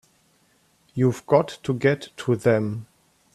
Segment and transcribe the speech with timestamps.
[0.95, 2.87] We've got to get to them!